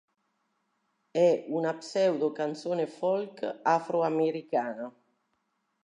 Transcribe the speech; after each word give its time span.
È 1.11 1.45
una 1.49 1.75
pseudo 1.75 2.31
canzone 2.31 2.87
folk 2.87 3.59
afroamericana. 3.61 4.91